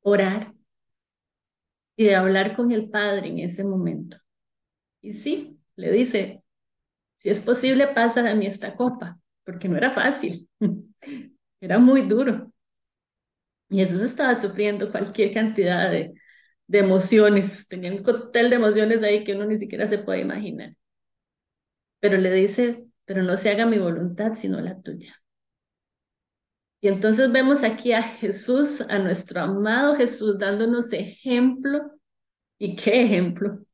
orar 0.00 0.54
y 1.94 2.04
de 2.04 2.14
hablar 2.14 2.56
con 2.56 2.72
el 2.72 2.88
Padre 2.88 3.28
en 3.28 3.40
ese 3.40 3.64
momento. 3.64 4.16
Y 5.02 5.12
sí, 5.12 5.60
le 5.76 5.92
dice, 5.92 6.42
si 7.16 7.28
es 7.28 7.40
posible, 7.42 7.88
pasa 7.88 8.28
a 8.30 8.34
mí 8.34 8.46
esta 8.46 8.76
copa, 8.76 9.20
porque 9.44 9.68
no 9.68 9.76
era 9.76 9.90
fácil, 9.90 10.48
era 11.60 11.78
muy 11.78 12.02
duro. 12.02 12.52
Y 13.70 13.78
Jesús 13.78 14.02
estaba 14.02 14.34
sufriendo 14.34 14.90
cualquier 14.92 15.32
cantidad 15.32 15.90
de, 15.90 16.12
de 16.66 16.78
emociones, 16.78 17.68
tenía 17.68 17.92
un 17.92 18.02
cóctel 18.02 18.50
de 18.50 18.56
emociones 18.56 19.02
ahí 19.02 19.24
que 19.24 19.34
uno 19.34 19.46
ni 19.46 19.58
siquiera 19.58 19.86
se 19.86 19.98
puede 19.98 20.20
imaginar. 20.20 20.74
Pero 22.00 22.18
le 22.18 22.32
dice, 22.32 22.86
pero 23.04 23.22
no 23.22 23.36
se 23.36 23.50
haga 23.50 23.66
mi 23.66 23.78
voluntad, 23.78 24.34
sino 24.34 24.60
la 24.60 24.80
tuya. 24.80 25.22
Y 26.80 26.88
entonces 26.88 27.30
vemos 27.32 27.62
aquí 27.62 27.92
a 27.92 28.02
Jesús, 28.02 28.80
a 28.82 28.98
nuestro 28.98 29.40
amado 29.40 29.96
Jesús, 29.96 30.38
dándonos 30.38 30.92
ejemplo, 30.92 31.92
y 32.58 32.76
qué 32.76 33.02
ejemplo, 33.04 33.64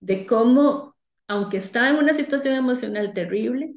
de 0.00 0.26
cómo, 0.26 0.96
aunque 1.28 1.58
estaba 1.58 1.90
en 1.90 1.96
una 1.96 2.14
situación 2.14 2.54
emocional 2.54 3.12
terrible, 3.14 3.74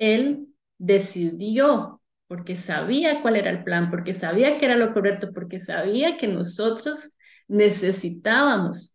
Él 0.00 0.48
decidió, 0.78 2.00
porque 2.26 2.56
sabía 2.56 3.22
cuál 3.22 3.36
era 3.36 3.50
el 3.50 3.62
plan, 3.62 3.90
porque 3.90 4.14
sabía 4.14 4.58
que 4.58 4.64
era 4.64 4.76
lo 4.76 4.94
correcto, 4.94 5.30
porque 5.32 5.60
sabía 5.60 6.16
que 6.16 6.26
nosotros 6.26 7.14
necesitábamos 7.48 8.94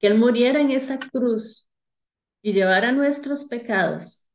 que 0.00 0.08
Él 0.08 0.18
muriera 0.18 0.60
en 0.60 0.70
esa 0.70 0.98
cruz 0.98 1.68
y 2.42 2.54
llevara 2.54 2.92
nuestros 2.92 3.44
pecados 3.44 4.26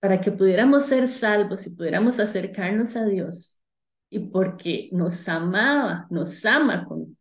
para 0.00 0.20
que 0.20 0.30
pudiéramos 0.30 0.84
ser 0.84 1.08
salvos 1.08 1.66
y 1.66 1.74
pudiéramos 1.74 2.20
acercarnos 2.20 2.94
a 2.94 3.06
Dios 3.06 3.60
y 4.10 4.20
porque 4.20 4.90
nos 4.92 5.28
amaba, 5.28 6.06
nos 6.10 6.44
ama 6.44 6.84
con, 6.86 7.16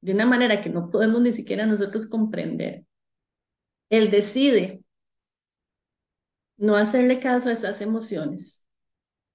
de 0.00 0.12
una 0.14 0.24
manera 0.24 0.62
que 0.62 0.70
no 0.70 0.88
podemos 0.90 1.20
ni 1.20 1.32
siquiera 1.32 1.66
nosotros 1.66 2.08
comprender. 2.08 2.84
Él 3.90 4.10
decide 4.10 4.81
no 6.62 6.76
hacerle 6.76 7.18
caso 7.18 7.48
a 7.48 7.52
esas 7.52 7.80
emociones, 7.80 8.64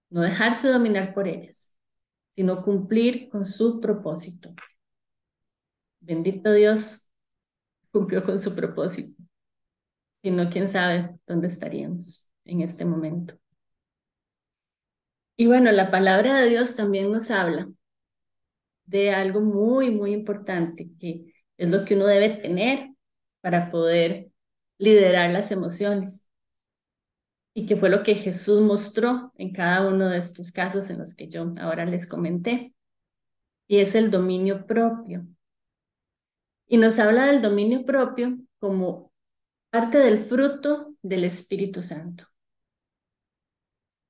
no 0.09 0.21
dejarse 0.21 0.69
dominar 0.69 1.13
por 1.13 1.27
ellas, 1.27 1.75
sino 2.29 2.63
cumplir 2.63 3.27
con 3.27 3.45
su 3.45 3.81
propósito. 3.81 4.55
Bendito 5.99 6.53
Dios, 6.53 7.09
cumplió 7.91 8.23
con 8.23 8.39
su 8.39 8.55
propósito. 8.55 9.21
Si 10.21 10.31
no, 10.31 10.49
quién 10.49 10.69
sabe 10.69 11.19
dónde 11.27 11.47
estaríamos 11.47 12.29
en 12.45 12.61
este 12.61 12.85
momento. 12.85 13.37
Y 15.35 15.47
bueno, 15.47 15.73
la 15.73 15.91
palabra 15.91 16.39
de 16.39 16.49
Dios 16.49 16.77
también 16.77 17.11
nos 17.11 17.29
habla 17.29 17.67
de 18.85 19.11
algo 19.11 19.41
muy, 19.41 19.91
muy 19.91 20.13
importante, 20.13 20.89
que 20.97 21.33
es 21.57 21.69
lo 21.69 21.83
que 21.83 21.95
uno 21.95 22.07
debe 22.07 22.29
tener 22.37 22.91
para 23.41 23.69
poder 23.69 24.31
liderar 24.77 25.29
las 25.31 25.51
emociones. 25.51 26.26
Y 27.57 27.65
que 27.65 27.75
fue 27.75 27.89
lo 27.89 28.03
que 28.03 28.13
Jesús 28.13 28.61
mostró 28.61 29.33
en 29.35 29.51
cada 29.51 29.89
uno 29.89 30.09
de 30.09 30.19
estos 30.19 30.51
casos 30.51 30.91
en 30.91 30.99
los 30.99 31.15
que 31.15 31.27
yo 31.27 31.51
ahora 31.59 31.87
les 31.87 32.07
comenté. 32.07 32.75
Y 33.65 33.79
es 33.79 33.95
el 33.95 34.11
dominio 34.11 34.67
propio. 34.67 35.25
Y 36.67 36.77
nos 36.77 36.99
habla 36.99 37.25
del 37.25 37.41
dominio 37.41 37.83
propio 37.83 38.37
como 38.59 39.11
parte 39.71 39.97
del 39.97 40.19
fruto 40.19 40.93
del 41.01 41.23
Espíritu 41.23 41.81
Santo. 41.81 42.25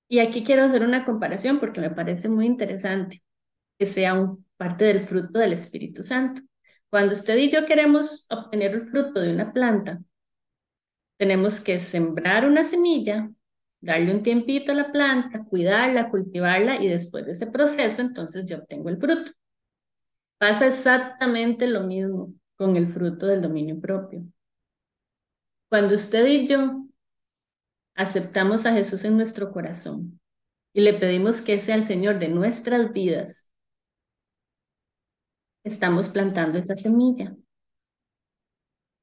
Y 0.10 0.20
aquí 0.20 0.44
quiero 0.44 0.66
hacer 0.66 0.84
una 0.84 1.06
comparación 1.06 1.62
porque 1.62 1.80
me 1.80 1.92
parece 1.92 2.27
muy 2.27 2.48
interesante 2.48 3.24
que 3.80 3.88
sea 3.88 4.13
un 4.13 4.46
parte 4.58 4.84
del 4.84 5.08
fruto 5.08 5.39
del 5.39 5.54
Espíritu 5.54 6.04
Santo. 6.04 6.42
Cuando 6.89 7.13
usted 7.13 7.38
y 7.38 7.50
yo 7.50 7.66
queremos 7.66 8.27
obtener 8.30 8.72
el 8.72 8.89
fruto 8.89 9.22
de 9.22 9.32
una 9.32 9.54
planta, 9.54 10.01
tenemos 11.16 11.62
que 11.62 11.80
sembrar 11.80 12.46
una 12.46 12.66
semilla, 12.66 13.32
darle 13.82 14.14
un 14.14 14.24
tiempito 14.24 14.72
a 14.72 14.76
la 14.76 14.92
planta, 14.92 15.44
cuidarla, 15.46 16.10
cultivarla 16.10 16.82
y 16.82 16.88
después 16.88 17.26
de 17.26 17.32
ese 17.32 17.48
proceso, 17.48 18.02
entonces 18.02 18.46
yo 18.46 18.58
obtengo 18.58 18.90
el 18.90 18.98
fruto. 18.98 19.32
Pasa 20.38 20.68
exactamente 20.68 21.68
lo 21.68 21.84
mismo 21.84 22.34
con 22.56 22.76
el 22.76 22.88
fruto 22.88 23.28
del 23.28 23.42
dominio 23.42 23.80
propio. 23.80 24.24
Cuando 25.70 25.96
usted 25.96 26.26
y 26.28 26.48
yo 26.48 26.86
aceptamos 27.96 28.66
a 28.66 28.74
Jesús 28.74 29.04
en 29.06 29.18
nuestro 29.18 29.52
corazón 29.52 30.20
y 30.74 30.82
le 30.82 30.94
pedimos 30.94 31.42
que 31.42 31.60
sea 31.60 31.76
el 31.76 31.84
Señor 31.84 32.20
de 32.20 32.30
nuestras 32.30 32.94
vidas, 32.94 33.52
estamos 35.64 36.10
plantando 36.10 36.58
esa 36.58 36.76
semilla. 36.78 37.36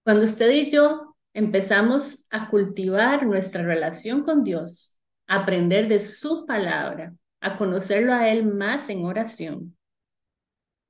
Cuando 0.04 0.24
usted 0.24 0.50
y 0.50 0.70
yo 0.70 1.13
empezamos 1.34 2.26
a 2.30 2.48
cultivar 2.48 3.26
nuestra 3.26 3.62
relación 3.62 4.22
con 4.22 4.44
Dios, 4.44 4.98
a 5.26 5.40
aprender 5.40 5.88
de 5.88 6.00
su 6.00 6.46
palabra, 6.46 7.14
a 7.40 7.56
conocerlo 7.58 8.14
a 8.14 8.28
Él 8.30 8.46
más 8.46 8.88
en 8.88 9.04
oración, 9.04 9.76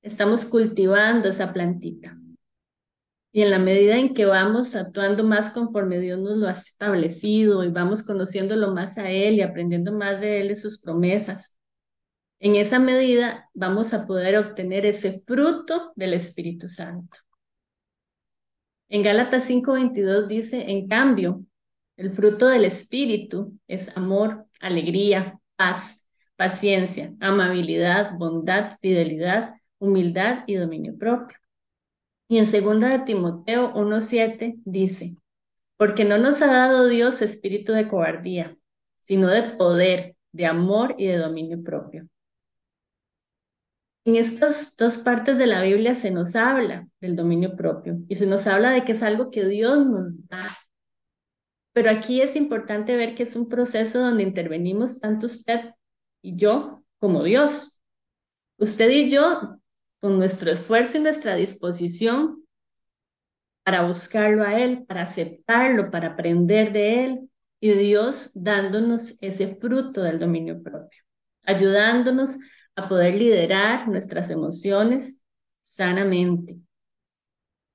estamos 0.03 0.45
cultivando 0.45 1.29
esa 1.29 1.53
plantita. 1.53 2.17
Y 3.33 3.43
en 3.43 3.51
la 3.51 3.59
medida 3.59 3.97
en 3.97 4.15
que 4.15 4.27
vamos 4.27 4.77
actuando 4.77 5.25
más 5.25 5.51
conforme 5.51 5.99
Dios 5.99 6.21
nos 6.21 6.37
lo 6.37 6.47
ha 6.47 6.53
establecido 6.53 7.65
y 7.65 7.71
vamos 7.71 8.05
conociéndolo 8.07 8.73
más 8.73 8.97
a 8.99 9.11
Él 9.11 9.35
y 9.35 9.43
aprendiendo 9.43 9.93
más 9.93 10.21
de 10.21 10.41
Él 10.41 10.53
y 10.53 10.55
sus 10.55 10.81
promesas, 10.81 11.57
en 12.39 12.55
esa 12.57 12.79
medida 12.79 13.49
vamos 13.55 13.95
a 13.95 14.07
poder 14.07 14.37
obtener 14.37 14.87
ese 14.87 15.23
fruto 15.27 15.93
del 15.97 16.13
Espíritu 16.15 16.69
Santo. 16.69 17.19
En 18.89 19.03
Gálatas 19.03 19.45
5:22 19.45 20.29
dice, 20.29 20.71
en 20.71 20.89
cambio, 20.89 21.45
el 21.97 22.11
fruto 22.11 22.49
del 22.49 22.65
Espíritu 22.65 23.59
es 23.69 23.97
amor, 23.97 24.47
alegría, 24.61 25.39
paz, 25.57 26.07
paciencia, 26.37 27.13
amabilidad, 27.21 28.17
bondad, 28.19 28.77
fidelidad, 28.81 29.55
humildad 29.79 30.45
y 30.47 30.55
dominio 30.55 30.97
propio. 30.99 31.39
Y 32.29 32.39
en 32.39 32.45
2 32.45 32.81
de 32.81 32.99
Timoteo 33.01 33.73
1.7 33.75 34.57
dice, 34.65 35.17
porque 35.77 36.05
no 36.05 36.19
nos 36.19 36.43
ha 36.43 36.47
dado 36.47 36.89
Dios 36.89 37.23
espíritu 37.23 37.73
de 37.73 37.89
cobardía, 37.89 38.57
sino 39.01 39.29
de 39.29 39.43
poder, 39.57 40.17
de 40.33 40.47
amor 40.47 40.95
y 40.99 41.07
de 41.07 41.19
dominio 41.19 41.63
propio. 41.63 42.09
En 44.05 44.17
estas 44.17 44.77
dos 44.77 44.99
partes 44.99 45.39
de 45.39 45.47
la 45.47 45.63
Biblia 45.63 45.95
se 45.95 46.11
nos 46.11 46.37
habla 46.37 46.87
del 47.01 47.17
dominio 47.17 47.57
propio 47.57 47.99
y 48.09 48.17
se 48.17 48.27
nos 48.27 48.47
habla 48.47 48.71
de 48.71 48.85
que 48.85 48.93
es 48.93 49.03
algo 49.03 49.31
que 49.31 49.47
Dios 49.47 49.87
nos 49.87 50.27
da. 50.29 50.59
Pero 51.73 51.91
aquí 51.91 52.21
es 52.21 52.37
importante 52.37 52.97
ver 52.97 53.15
que 53.15 53.23
es 53.23 53.35
un 53.35 53.49
proceso 53.49 54.01
donde 54.01 54.23
intervenimos 54.23 55.01
tanto 55.01 55.27
usted 55.27 55.71
y 56.23 56.37
yo 56.37 56.85
como 56.99 57.23
Dios. 57.23 57.83
Usted 58.59 58.91
y 58.91 59.11
yo, 59.11 59.59
con 59.99 60.19
nuestro 60.19 60.51
esfuerzo 60.53 60.99
y 60.99 61.01
nuestra 61.01 61.35
disposición 61.35 62.45
para 63.65 63.87
buscarlo 63.87 64.45
a 64.45 64.61
Él, 64.61 64.85
para 64.87 65.03
aceptarlo, 65.03 65.91
para 65.91 66.09
aprender 66.09 66.73
de 66.73 67.05
Él, 67.05 67.31
y 67.61 67.71
Dios 67.71 68.33
dándonos 68.35 69.17
ese 69.23 69.57
fruto 69.57 70.03
del 70.03 70.19
dominio 70.19 70.63
propio, 70.63 71.03
ayudándonos 71.45 72.39
a 72.77 72.89
poder 72.89 73.15
liderar 73.15 73.89
nuestras 73.89 74.31
emociones 74.31 75.23
sanamente. 75.63 76.59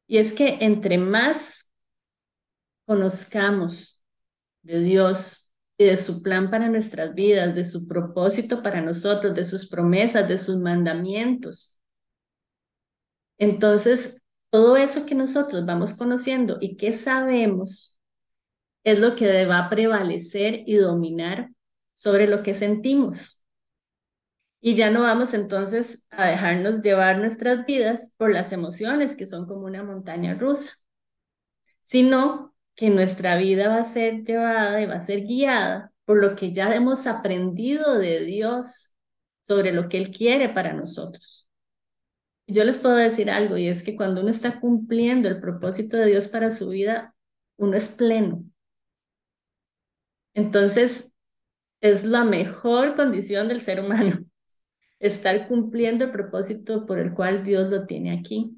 Y 0.08 0.18
es 0.18 0.34
que 0.34 0.58
entre 0.62 0.98
más 0.98 1.72
conozcamos 2.86 4.04
de 4.64 4.80
Dios 4.80 5.52
y 5.78 5.86
de 5.86 5.98
su 5.98 6.22
plan 6.22 6.50
para 6.50 6.68
nuestras 6.68 7.14
vidas, 7.14 7.56
de 7.56 7.64
su 7.64 7.88
propósito 7.88 8.62
para 8.62 8.82
nosotros, 8.82 9.36
de 9.36 9.44
sus 9.44 9.70
promesas, 9.70 10.28
de 10.28 10.38
sus 10.38 10.60
mandamientos, 10.60 11.80
entonces 13.40 14.22
todo 14.52 14.78
eso 14.78 15.06
que 15.06 15.16
nosotros 15.16 15.66
vamos 15.66 15.94
conociendo 15.94 16.58
y 16.60 16.76
que 16.78 16.92
sabemos 16.94 18.00
es 18.84 19.00
lo 19.00 19.16
que 19.16 19.46
va 19.46 19.66
a 19.66 19.70
prevalecer 19.70 20.64
y 20.68 20.76
dominar 20.76 21.50
sobre 21.94 22.28
lo 22.28 22.44
que 22.44 22.54
sentimos. 22.54 23.39
Y 24.62 24.76
ya 24.76 24.92
no 24.92 25.02
vamos 25.02 25.34
entonces 25.34 26.06
a 26.10 26.28
dejarnos 26.28 26.82
llevar 26.82 27.20
nuestras 27.20 27.66
vidas 27.66 28.14
por 28.18 28.32
las 28.32 28.52
emociones 28.52 29.16
que 29.16 29.26
son 29.26 29.48
como 29.48 29.66
una 29.66 29.84
montaña 29.84 30.36
rusa, 30.36 30.74
sino 31.82 32.54
que 32.76 32.90
nuestra 32.90 33.38
vida 33.38 33.70
va 33.70 33.78
a 33.78 33.84
ser 33.84 34.24
llevada 34.24 34.82
y 34.82 34.86
va 34.86 34.96
a 34.96 35.00
ser 35.00 35.22
guiada 35.26 35.94
por 36.06 36.20
lo 36.20 36.36
que 36.36 36.52
ya 36.52 36.74
hemos 36.76 37.08
aprendido 37.08 37.98
de 38.00 38.22
Dios 38.26 38.96
sobre 39.42 39.72
lo 39.72 39.88
que 39.88 39.98
Él 39.98 40.12
quiere 40.12 40.50
para 40.50 40.74
nosotros. 40.74 41.48
Yo 42.48 42.64
les 42.66 42.78
puedo 42.78 42.96
decir 42.96 43.30
algo 43.30 43.58
y 43.58 43.68
es 43.68 43.84
que 43.84 43.96
cuando 43.96 44.22
uno 44.22 44.30
está 44.30 44.60
cumpliendo 44.60 45.30
el 45.30 45.40
propósito 45.40 45.98
de 45.98 46.08
Dios 46.08 46.28
para 46.28 46.52
su 46.52 46.70
vida, 46.70 47.16
uno 47.58 47.78
es 47.78 47.90
pleno. 47.90 48.44
Entonces, 50.34 51.14
es 51.82 52.04
la 52.04 52.24
mejor 52.24 52.96
condición 52.96 53.48
del 53.48 53.62
ser 53.62 53.80
humano 53.80 54.26
estar 55.00 55.48
cumpliendo 55.48 56.06
el 56.06 56.12
propósito 56.12 56.86
por 56.86 57.00
el 57.00 57.14
cual 57.14 57.44
Dios 57.44 57.70
lo 57.70 57.86
tiene 57.86 58.18
aquí. 58.18 58.56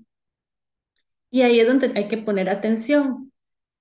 Y 1.29 1.43
ahí 1.43 1.59
es 1.59 1.67
donde 1.67 1.91
hay 1.95 2.07
que 2.07 2.17
poner 2.17 2.49
atención. 2.49 3.31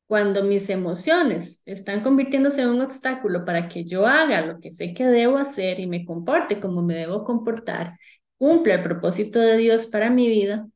Cuando 0.06 0.42
mis 0.42 0.68
emociones 0.70 1.62
están 1.66 2.02
convirtiéndose 2.02 2.62
en 2.62 2.70
un 2.70 2.80
obstáculo 2.80 3.44
para 3.44 3.68
que 3.68 3.84
yo 3.84 4.06
haga 4.06 4.40
lo 4.40 4.58
que 4.60 4.70
sé 4.72 4.92
que 4.92 5.06
debo 5.06 5.38
hacer 5.38 5.78
y 5.78 5.86
me 5.86 6.04
comporte 6.04 6.60
como 6.60 6.82
me 6.82 6.96
debo 6.96 7.24
comportar, 7.24 7.96
cumpla 8.36 8.74
el 8.74 8.82
propósito 8.82 9.38
de 9.38 9.56
Dios 9.56 9.86
para 9.86 10.10
mi 10.10 10.28
vida, 10.28 10.68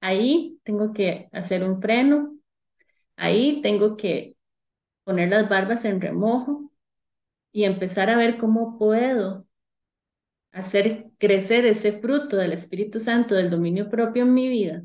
ahí 0.00 0.58
tengo 0.64 0.92
que 0.92 1.28
hacer 1.32 1.64
un 1.64 1.80
freno, 1.82 2.38
ahí 3.16 3.60
tengo 3.62 3.96
que 3.96 4.36
poner 5.04 5.30
las 5.30 5.48
barbas 5.48 5.84
en 5.84 6.00
remojo 6.00 6.70
y 7.52 7.64
empezar 7.64 8.10
a 8.10 8.16
ver 8.16 8.38
cómo 8.38 8.78
puedo 8.78 9.46
hacer 10.56 11.04
crecer 11.18 11.66
ese 11.66 12.00
fruto 12.00 12.36
del 12.38 12.52
Espíritu 12.52 12.98
Santo, 12.98 13.34
del 13.34 13.50
dominio 13.50 13.90
propio 13.90 14.22
en 14.22 14.32
mi 14.32 14.48
vida, 14.48 14.82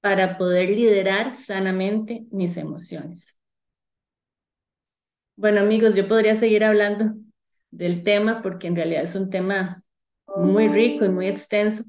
para 0.00 0.38
poder 0.38 0.70
liderar 0.70 1.32
sanamente 1.34 2.24
mis 2.30 2.56
emociones. 2.56 3.38
Bueno 5.36 5.60
amigos, 5.60 5.94
yo 5.94 6.08
podría 6.08 6.34
seguir 6.34 6.64
hablando 6.64 7.14
del 7.70 8.04
tema 8.04 8.40
porque 8.40 8.68
en 8.68 8.76
realidad 8.76 9.02
es 9.02 9.14
un 9.14 9.28
tema 9.28 9.82
muy 10.34 10.68
rico 10.68 11.04
y 11.04 11.10
muy 11.10 11.26
extenso, 11.26 11.84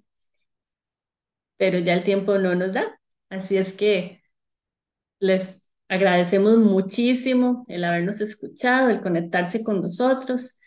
pero 1.56 1.80
ya 1.80 1.94
el 1.94 2.04
tiempo 2.04 2.38
no 2.38 2.56
nos 2.56 2.74
da. 2.74 3.00
Así 3.30 3.56
es 3.56 3.72
que 3.72 4.22
les 5.20 5.62
agradecemos 5.88 6.58
muchísimo 6.58 7.66
el 7.70 7.86
habernos 7.86 8.20
escuchado, 8.20 8.90
el 8.90 9.02
conectarse 9.02 9.64
con 9.64 9.82
nosotros. 9.82 10.60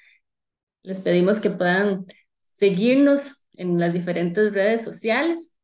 Les 0.83 1.01
pedimos 1.01 1.41
que 1.41 1.51
puedan 1.51 2.07
seguirnos 2.55 3.47
en 3.55 3.79
las 3.79 3.93
diferentes 3.93 4.53
redes 4.53 4.83
sociales 4.85 5.57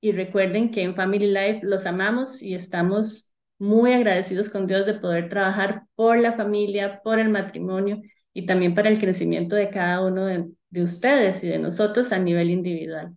y 0.00 0.12
recuerden 0.12 0.70
que 0.70 0.82
en 0.82 0.94
Family 0.94 1.28
Life 1.28 1.60
los 1.62 1.86
amamos 1.86 2.42
y 2.42 2.54
estamos 2.54 3.32
muy 3.58 3.92
agradecidos 3.92 4.48
con 4.48 4.66
Dios 4.66 4.86
de 4.86 4.94
poder 4.94 5.28
trabajar 5.28 5.84
por 5.94 6.18
la 6.18 6.32
familia, 6.32 7.00
por 7.04 7.18
el 7.20 7.28
matrimonio 7.28 8.02
y 8.34 8.46
también 8.46 8.74
para 8.74 8.88
el 8.88 8.98
crecimiento 8.98 9.54
de 9.54 9.70
cada 9.70 10.04
uno 10.04 10.26
de, 10.26 10.50
de 10.70 10.82
ustedes 10.82 11.44
y 11.44 11.48
de 11.48 11.58
nosotros 11.58 12.12
a 12.12 12.18
nivel 12.18 12.50
individual. 12.50 13.16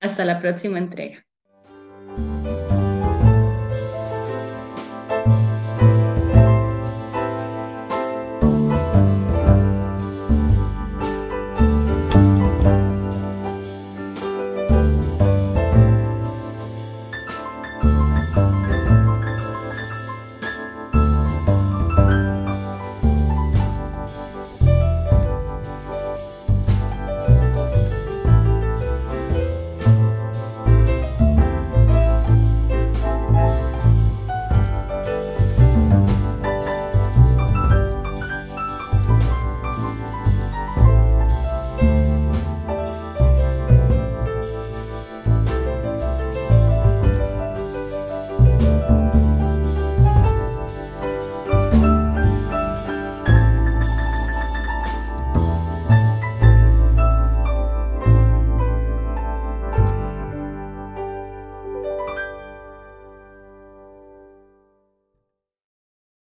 Hasta 0.00 0.24
la 0.24 0.40
próxima 0.40 0.78
entrega. 0.78 1.24